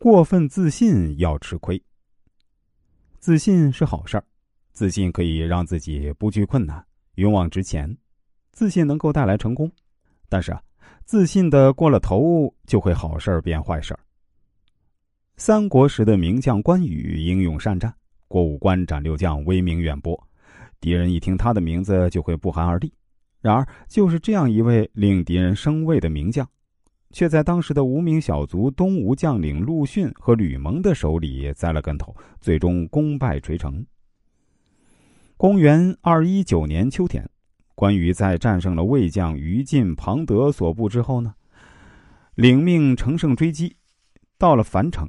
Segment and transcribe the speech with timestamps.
[0.00, 1.82] 过分自信要吃亏。
[3.18, 4.24] 自信是好事儿，
[4.70, 7.96] 自信可以让自己不惧困难，勇往直前，
[8.52, 9.68] 自信能够带来成功。
[10.28, 10.62] 但是啊，
[11.04, 13.98] 自信的过了头，就会好事儿变坏事儿。
[15.36, 17.92] 三国时的名将关羽英勇善战，
[18.28, 20.16] 过五关斩六将，威名远播，
[20.78, 22.94] 敌人一听他的名字就会不寒而栗。
[23.40, 26.48] 然而，就是这样一位令敌人生畏的名将，
[27.10, 33.84] 却在当时的无名小卒东吴将领陆逊和吕蒙的手里栽了跟头，最终功败垂成。
[35.36, 37.28] 公元二一九年秋天，
[37.74, 41.34] 关羽在战胜了魏将于禁、庞德所部之后呢，
[42.34, 43.76] 领命乘胜追击，
[44.36, 45.08] 到了樊城。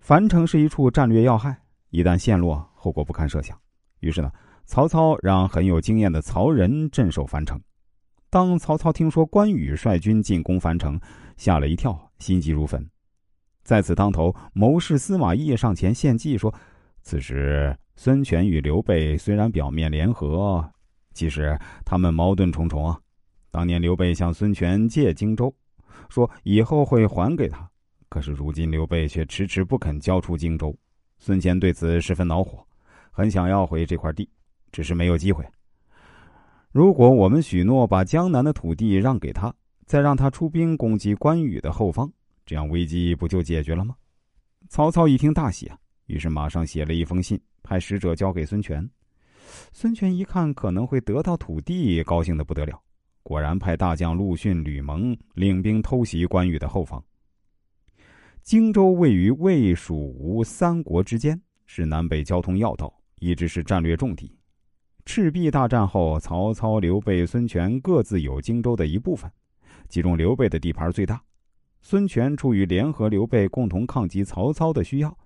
[0.00, 3.58] 樊城是一处战略要害，一旦陷落，后果不堪设想。
[4.00, 4.30] 于是呢，
[4.64, 7.60] 曹操让很有经验的曹仁镇守樊城。
[8.36, 11.00] 当曹操听说关羽率军进攻樊城，
[11.38, 12.86] 吓了一跳，心急如焚。
[13.62, 16.52] 在此当头，谋士司马懿上前献计说
[17.00, 20.62] ：“此时孙权与刘备虽然表面联合，
[21.14, 23.00] 其实他们矛盾重重啊。
[23.50, 25.50] 当年刘备向孙权借荆州，
[26.10, 27.66] 说以后会还给他。”
[28.10, 30.76] 可是如今刘备却迟迟不肯交出荆州，
[31.18, 32.62] 孙权对此十分恼火，
[33.10, 34.28] 很想要回这块地，
[34.72, 35.42] 只是没有机会。
[36.76, 39.50] 如果我们许诺把江南的土地让给他，
[39.86, 42.12] 再让他出兵攻击关羽的后方，
[42.44, 43.96] 这样危机不就解决了吗？
[44.68, 48.86] 曹操一听大喜啊，于是马上写了一封信，派使者交给孙权。
[49.72, 52.78] 孙权一看可能会得到土地，高兴的不得了，
[53.22, 57.02] 果然派大将陆逊、吕蒙领兵偷袭关羽的后方。
[58.42, 64.35] 荆州位于魏、蜀、吴三国之间，是南北交通要道，一直是战略重地。
[65.06, 69.30] 赤壁大战后，曹操、刘备、孙权各自有荆州的一部分，
[69.88, 71.22] 其中刘备的地盘最大。
[71.80, 75.16] 孙权出于联合刘备共同抗击曹操的需要，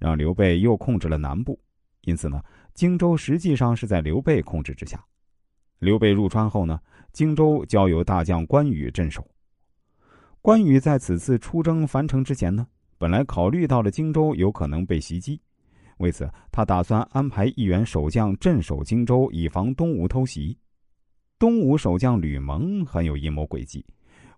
[0.00, 1.58] 让刘备又控制了南部，
[2.02, 2.42] 因此呢，
[2.74, 5.02] 荆州实际上是在刘备控制之下。
[5.78, 6.80] 刘备入川后呢，
[7.12, 9.24] 荆州交由大将关羽镇守。
[10.42, 12.66] 关羽在此次出征樊城之前呢，
[12.98, 15.40] 本来考虑到了荆州有可能被袭击，
[15.98, 20.56] 为此他打算安排一员守将镇守荆州，以防东吴偷袭。
[21.38, 23.84] 东吴守将吕蒙很有阴谋诡计，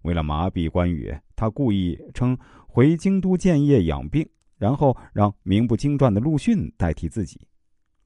[0.03, 4.28] 为了麻痹关羽，他故意称回京都建业养病，
[4.59, 7.41] 然后让名不经传的陆逊代替自己。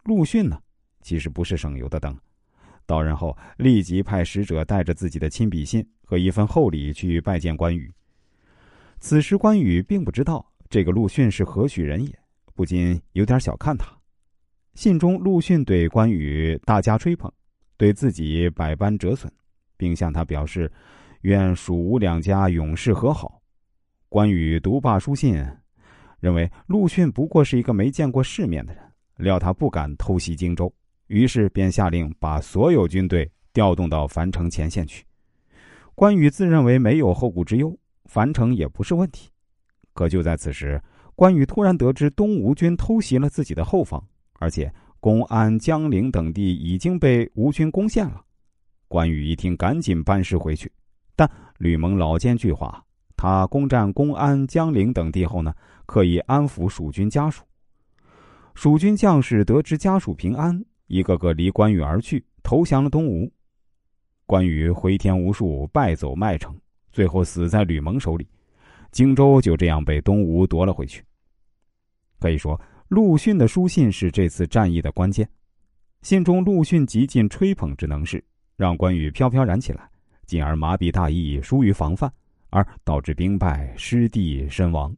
[0.05, 0.61] 陆逊呢，
[1.01, 2.17] 其实不是省油的灯。
[2.87, 7.93] 到任后，立即派使者带着自己的亲笔信和一份厚礼去拜见关羽。
[8.99, 12.19] 此时，关羽并不知道这个陆逊是何许人也，
[12.55, 13.87] 不禁有点小看他。
[14.75, 17.31] 信中，陆逊对关羽大加吹捧，
[17.77, 19.31] 对自己百般折损，
[19.77, 20.71] 并向他表示
[21.23, 23.41] 愿蜀吴两家永世和好。
[24.09, 25.45] 关羽读罢书信，
[26.21, 28.83] 认为陆逊不过是一个没见过世面的人，
[29.17, 30.73] 料他不敢偷袭荆州。
[31.09, 35.05] 于是便下令把所有军队调动到樊城前线去。
[35.95, 39.31] 关羽自认为没有后顾之忧，樊城也不是问题。
[39.93, 40.83] 可就在此时，
[41.17, 44.03] 关羽突然得知东吴军偷袭了自己的后方，
[44.35, 48.21] 而且公安、江陵等地已经被吴军攻陷了。
[48.89, 50.71] 关羽一听，赶紧班师回去。
[51.17, 52.75] 但吕蒙老奸巨猾，
[53.17, 55.55] 他攻占公安、江陵等地后呢，
[55.87, 57.45] 刻意安抚蜀军家属。
[58.55, 60.65] 蜀军将士得知家属平安。
[60.87, 63.31] 一个个离关羽而去，投降了东吴。
[64.27, 66.55] 关羽回天无术，败走麦城，
[66.93, 68.29] 最后死在吕蒙手里。
[68.95, 71.05] 荆州就这样被东吴夺了回去。
[72.21, 75.29] 可以说，陆逊的书信是这次战役的关键。
[76.03, 78.25] 信中，陆逊极尽吹捧之能事，
[78.57, 79.91] 让关羽飘飘然起来，
[80.27, 82.09] 进而麻痹大意，疏于防范，
[82.51, 84.97] 而导致兵败、失地、身亡。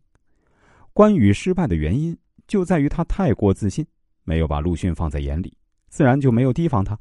[0.92, 2.14] 关羽失败的原因
[2.46, 3.82] 就在于他太过自信，
[4.24, 5.56] 没有把陆逊放在眼里。
[5.88, 6.98] 自然就没有提防他，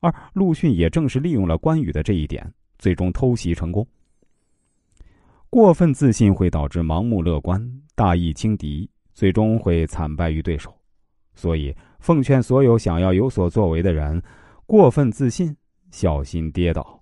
[0.00, 3.86] 而陆逊也正是利用了关羽的这一点，最终偷袭成功。
[5.50, 7.60] 过分自信会导致盲目乐观、
[7.94, 10.74] 大意轻敌，最终会惨败于对手。
[11.34, 14.22] 所以，奉劝所有想要有所作为的人，
[14.66, 15.56] 过分自信，
[15.90, 16.97] 小心跌倒。